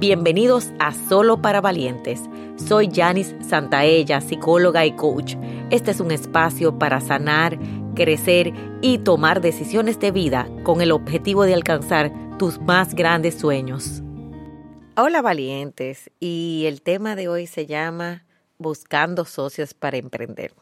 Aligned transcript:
Bienvenidos 0.00 0.72
a 0.78 0.94
Solo 0.94 1.42
para 1.42 1.60
Valientes. 1.60 2.22
Soy 2.56 2.88
Janice 2.90 3.36
Santaella, 3.44 4.22
psicóloga 4.22 4.86
y 4.86 4.92
coach. 4.92 5.34
Este 5.68 5.90
es 5.90 6.00
un 6.00 6.10
espacio 6.10 6.78
para 6.78 7.02
sanar, 7.02 7.58
crecer 7.94 8.54
y 8.80 8.96
tomar 9.00 9.42
decisiones 9.42 10.00
de 10.00 10.10
vida 10.10 10.48
con 10.62 10.80
el 10.80 10.90
objetivo 10.90 11.44
de 11.44 11.52
alcanzar 11.52 12.10
tus 12.38 12.58
más 12.62 12.94
grandes 12.94 13.34
sueños. 13.38 14.02
Hola 14.96 15.20
valientes, 15.20 16.10
y 16.18 16.64
el 16.66 16.80
tema 16.80 17.14
de 17.14 17.28
hoy 17.28 17.46
se 17.46 17.66
llama 17.66 18.24
Buscando 18.56 19.26
socios 19.26 19.74
para 19.74 19.98
emprender. 19.98 20.54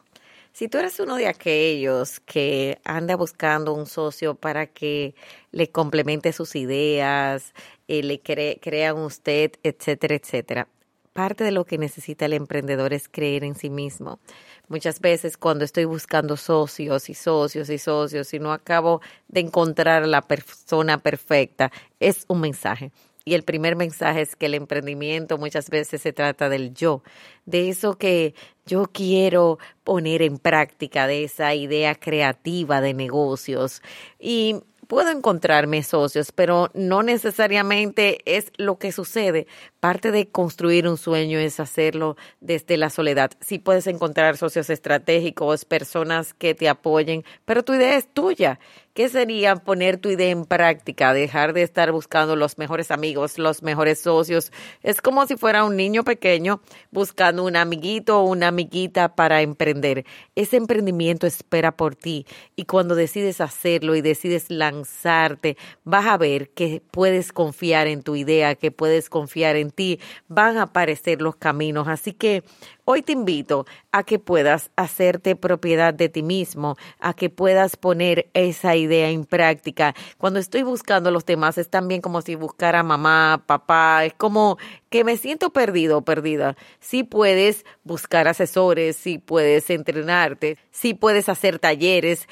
Si 0.59 0.67
tú 0.67 0.77
eres 0.77 0.99
uno 0.99 1.15
de 1.15 1.27
aquellos 1.27 2.19
que 2.19 2.81
anda 2.83 3.15
buscando 3.15 3.71
un 3.71 3.85
socio 3.85 4.35
para 4.35 4.67
que 4.67 5.15
le 5.53 5.71
complemente 5.71 6.33
sus 6.33 6.53
ideas, 6.57 7.53
eh, 7.87 8.03
le 8.03 8.19
cre 8.19 8.59
crean 8.61 8.97
usted, 8.97 9.53
etcétera, 9.63 10.15
etcétera, 10.15 10.67
parte 11.13 11.45
de 11.45 11.51
lo 11.53 11.63
que 11.63 11.77
necesita 11.77 12.25
el 12.25 12.33
emprendedor 12.33 12.91
es 12.91 13.07
creer 13.07 13.45
en 13.45 13.55
sí 13.55 13.69
mismo. 13.69 14.19
Muchas 14.67 14.99
veces 14.99 15.37
cuando 15.37 15.63
estoy 15.63 15.85
buscando 15.85 16.35
socios 16.35 17.09
y 17.09 17.13
socios 17.13 17.69
y 17.69 17.77
socios 17.77 18.33
y 18.33 18.39
no 18.39 18.51
acabo 18.51 18.99
de 19.29 19.39
encontrar 19.39 20.05
la 20.07 20.21
persona 20.23 20.97
perfecta, 20.97 21.71
es 22.01 22.25
un 22.27 22.41
mensaje. 22.41 22.91
Y 23.25 23.33
el 23.33 23.43
primer 23.43 23.75
mensaje 23.75 24.21
es 24.21 24.35
que 24.35 24.47
el 24.47 24.55
emprendimiento 24.55 25.37
muchas 25.37 25.69
veces 25.69 26.01
se 26.01 26.13
trata 26.13 26.49
del 26.49 26.73
yo, 26.73 27.03
de 27.45 27.69
eso 27.69 27.97
que 27.97 28.33
yo 28.65 28.85
quiero 28.91 29.59
poner 29.83 30.21
en 30.21 30.37
práctica, 30.37 31.05
de 31.07 31.25
esa 31.25 31.53
idea 31.53 31.95
creativa 31.95 32.81
de 32.81 32.93
negocios. 32.93 33.81
Y 34.19 34.55
puedo 34.89 35.11
encontrarme 35.11 35.83
socios, 35.83 36.31
pero 36.31 36.71
no 36.73 37.03
necesariamente 37.03 38.21
es 38.25 38.51
lo 38.57 38.79
que 38.79 38.91
sucede. 38.91 39.45
Parte 39.79 40.11
de 40.11 40.29
construir 40.29 40.87
un 40.87 40.97
sueño 40.97 41.37
es 41.37 41.59
hacerlo 41.59 42.17
desde 42.41 42.75
la 42.75 42.89
soledad. 42.89 43.29
Sí 43.39 43.59
puedes 43.59 43.85
encontrar 43.85 44.35
socios 44.35 44.71
estratégicos, 44.71 45.63
personas 45.63 46.33
que 46.33 46.55
te 46.55 46.67
apoyen, 46.67 47.23
pero 47.45 47.63
tu 47.63 47.75
idea 47.75 47.97
es 47.97 48.11
tuya. 48.11 48.59
¿Qué 48.99 49.07
sería 49.07 49.55
poner 49.55 49.95
tu 49.95 50.09
idea 50.09 50.29
en 50.29 50.43
práctica? 50.43 51.13
Dejar 51.13 51.53
de 51.53 51.61
estar 51.61 51.93
buscando 51.93 52.35
los 52.35 52.57
mejores 52.57 52.91
amigos, 52.91 53.39
los 53.39 53.63
mejores 53.63 54.01
socios. 54.01 54.51
Es 54.83 55.01
como 55.01 55.25
si 55.25 55.37
fuera 55.37 55.63
un 55.63 55.77
niño 55.77 56.03
pequeño 56.03 56.59
buscando 56.91 57.45
un 57.45 57.55
amiguito 57.55 58.19
o 58.19 58.25
una 58.25 58.49
amiguita 58.49 59.15
para 59.15 59.41
emprender. 59.41 60.05
Ese 60.35 60.57
emprendimiento 60.57 61.27
espera 61.27 61.77
por 61.77 61.95
ti 61.95 62.25
y 62.57 62.65
cuando 62.65 62.93
decides 62.93 63.39
hacerlo 63.39 63.95
y 63.95 64.01
decides 64.01 64.49
lanzarte, 64.49 65.55
vas 65.85 66.05
a 66.05 66.17
ver 66.17 66.49
que 66.49 66.83
puedes 66.91 67.31
confiar 67.31 67.87
en 67.87 68.03
tu 68.03 68.17
idea, 68.17 68.55
que 68.55 68.71
puedes 68.71 69.09
confiar 69.09 69.55
en 69.55 69.71
ti. 69.71 70.01
Van 70.27 70.57
a 70.57 70.63
aparecer 70.63 71.21
los 71.21 71.37
caminos. 71.37 71.87
Así 71.87 72.11
que 72.11 72.43
Hoy 72.91 73.03
te 73.03 73.11
invito 73.11 73.67
a 73.91 74.01
que 74.01 74.17
puedas 74.17 74.71
hacerte 74.75 75.35
propiedad 75.35 75.93
de 75.93 76.09
ti 76.09 76.23
mismo, 76.23 76.75
a 76.99 77.13
que 77.13 77.29
puedas 77.29 77.77
poner 77.77 78.31
esa 78.33 78.75
idea 78.75 79.11
en 79.11 79.25
práctica. 79.25 79.93
Cuando 80.17 80.39
estoy 80.39 80.63
buscando 80.63 81.09
a 81.09 81.11
los 81.11 81.23
demás 81.23 81.59
es 81.59 81.69
también 81.69 82.01
como 82.01 82.23
si 82.23 82.33
buscara 82.33 82.81
mamá, 82.81 83.43
papá, 83.45 84.05
es 84.05 84.13
como 84.15 84.57
que 84.89 85.03
me 85.03 85.17
siento 85.17 85.51
perdido 85.51 85.99
o 85.99 86.01
perdida. 86.01 86.57
Sí 86.79 87.03
puedes 87.03 87.63
buscar 87.83 88.27
asesores, 88.27 88.95
sí 88.95 89.19
puedes 89.19 89.69
entrenarte, 89.69 90.57
sí 90.71 90.95
puedes 90.95 91.29
hacer 91.29 91.59
talleres, 91.59 92.27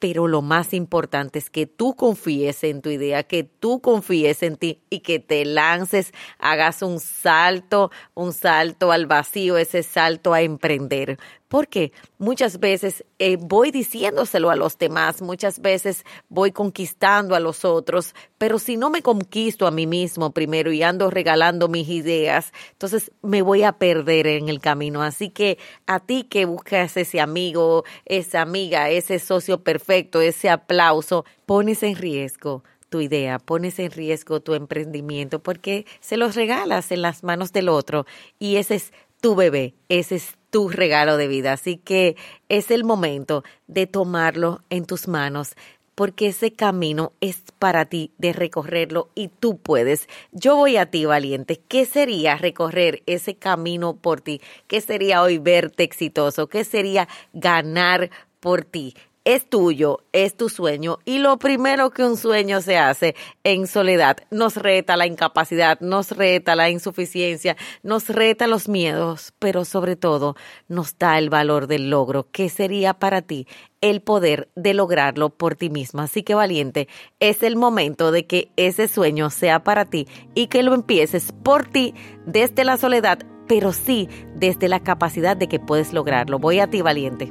pero 0.00 0.26
lo 0.26 0.42
más 0.42 0.72
importante 0.72 1.38
es 1.38 1.50
que 1.50 1.66
tú 1.66 1.94
confíes 1.94 2.64
en 2.64 2.80
tu 2.80 2.88
idea, 2.88 3.22
que 3.22 3.44
tú 3.44 3.80
confíes 3.80 4.42
en 4.42 4.56
ti 4.56 4.80
y 4.90 5.00
que 5.00 5.20
te 5.20 5.44
lances, 5.44 6.12
hagas 6.38 6.82
un 6.82 6.98
salto, 6.98 7.92
un 8.14 8.32
salto 8.32 8.90
al 8.90 9.06
vacío, 9.06 9.58
ese 9.58 9.82
salto 9.82 10.32
a 10.32 10.40
emprender. 10.40 11.18
Porque 11.50 11.90
muchas 12.18 12.60
veces 12.60 13.04
eh, 13.18 13.36
voy 13.36 13.72
diciéndoselo 13.72 14.50
a 14.50 14.56
los 14.56 14.78
demás, 14.78 15.20
muchas 15.20 15.60
veces 15.60 16.04
voy 16.28 16.52
conquistando 16.52 17.34
a 17.34 17.40
los 17.40 17.64
otros, 17.64 18.14
pero 18.38 18.60
si 18.60 18.76
no 18.76 18.88
me 18.88 19.02
conquisto 19.02 19.66
a 19.66 19.72
mí 19.72 19.84
mismo 19.84 20.30
primero 20.30 20.70
y 20.70 20.84
ando 20.84 21.10
regalando 21.10 21.66
mis 21.66 21.88
ideas, 21.88 22.52
entonces 22.70 23.10
me 23.20 23.42
voy 23.42 23.64
a 23.64 23.72
perder 23.72 24.28
en 24.28 24.48
el 24.48 24.60
camino. 24.60 25.02
Así 25.02 25.30
que 25.30 25.58
a 25.88 25.98
ti 25.98 26.22
que 26.22 26.44
buscas 26.44 26.96
ese 26.96 27.20
amigo, 27.20 27.82
esa 28.04 28.42
amiga, 28.42 28.88
ese 28.88 29.18
socio 29.18 29.64
perfecto, 29.64 30.20
ese 30.20 30.50
aplauso, 30.50 31.24
pones 31.46 31.82
en 31.82 31.96
riesgo 31.96 32.62
tu 32.90 33.00
idea, 33.00 33.40
pones 33.40 33.80
en 33.80 33.90
riesgo 33.90 34.38
tu 34.38 34.54
emprendimiento 34.54 35.42
porque 35.42 35.84
se 35.98 36.16
los 36.16 36.36
regalas 36.36 36.92
en 36.92 37.02
las 37.02 37.24
manos 37.24 37.52
del 37.52 37.68
otro 37.68 38.06
y 38.38 38.54
ese 38.54 38.76
es 38.76 38.92
tu 39.20 39.34
bebé, 39.34 39.74
ese 39.88 40.14
es 40.14 40.36
tu 40.50 40.68
regalo 40.68 41.16
de 41.16 41.28
vida. 41.28 41.52
Así 41.52 41.76
que 41.76 42.16
es 42.48 42.70
el 42.70 42.84
momento 42.84 43.44
de 43.66 43.86
tomarlo 43.86 44.60
en 44.70 44.84
tus 44.84 45.08
manos 45.08 45.54
porque 46.00 46.28
ese 46.28 46.52
camino 46.52 47.12
es 47.20 47.42
para 47.58 47.84
ti 47.84 48.12
de 48.16 48.32
recorrerlo 48.32 49.10
y 49.14 49.28
tú 49.28 49.58
puedes. 49.58 50.08
Yo 50.32 50.56
voy 50.56 50.78
a 50.78 50.86
ti, 50.86 51.04
valiente. 51.04 51.60
¿Qué 51.68 51.84
sería 51.84 52.36
recorrer 52.38 53.02
ese 53.04 53.34
camino 53.34 53.96
por 53.96 54.22
ti? 54.22 54.40
¿Qué 54.66 54.80
sería 54.80 55.20
hoy 55.20 55.36
verte 55.36 55.82
exitoso? 55.82 56.48
¿Qué 56.48 56.64
sería 56.64 57.06
ganar 57.34 58.08
por 58.40 58.64
ti? 58.64 58.94
Es 59.24 59.48
tuyo, 59.48 59.98
es 60.12 60.36
tu 60.36 60.48
sueño 60.48 60.98
y 61.04 61.18
lo 61.18 61.38
primero 61.38 61.90
que 61.90 62.04
un 62.04 62.16
sueño 62.16 62.60
se 62.62 62.78
hace 62.78 63.14
en 63.44 63.66
soledad 63.66 64.16
nos 64.30 64.56
reta 64.56 64.96
la 64.96 65.06
incapacidad, 65.06 65.78
nos 65.80 66.12
reta 66.12 66.56
la 66.56 66.70
insuficiencia, 66.70 67.56
nos 67.82 68.08
reta 68.08 68.46
los 68.46 68.68
miedos, 68.68 69.32
pero 69.38 69.64
sobre 69.64 69.96
todo 69.96 70.36
nos 70.68 70.96
da 70.98 71.18
el 71.18 71.28
valor 71.28 71.66
del 71.66 71.90
logro, 71.90 72.30
que 72.30 72.48
sería 72.48 72.94
para 72.94 73.22
ti 73.22 73.46
el 73.80 74.00
poder 74.00 74.48
de 74.56 74.74
lograrlo 74.74 75.30
por 75.30 75.54
ti 75.54 75.70
mismo. 75.70 76.00
Así 76.00 76.22
que 76.22 76.34
valiente, 76.34 76.88
es 77.18 77.42
el 77.42 77.56
momento 77.56 78.12
de 78.12 78.26
que 78.26 78.50
ese 78.56 78.88
sueño 78.88 79.30
sea 79.30 79.64
para 79.64 79.84
ti 79.84 80.06
y 80.34 80.46
que 80.46 80.62
lo 80.62 80.74
empieces 80.74 81.32
por 81.42 81.66
ti 81.66 81.94
desde 82.26 82.64
la 82.64 82.76
soledad, 82.76 83.18
pero 83.46 83.72
sí 83.72 84.08
desde 84.34 84.68
la 84.68 84.80
capacidad 84.80 85.36
de 85.36 85.48
que 85.48 85.60
puedes 85.60 85.92
lograrlo. 85.92 86.38
Voy 86.38 86.60
a 86.60 86.68
ti, 86.68 86.82
valiente. 86.82 87.30